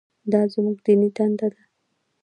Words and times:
دا 0.31 0.41
زموږ 0.53 0.77
دیني 0.85 1.09
دنده 1.15 1.47
ده. 1.53 1.61